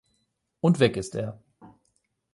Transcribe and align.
Und 0.61 0.79
weg 0.79 0.97
ist 0.97 1.13
er. 1.13 1.39